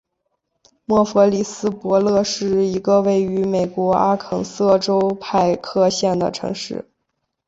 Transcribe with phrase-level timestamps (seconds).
[0.85, 6.87] 默弗里斯伯勒是一个位于美国阿肯色州派克县的城市。